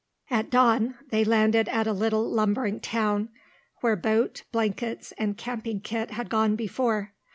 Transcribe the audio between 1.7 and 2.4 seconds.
a little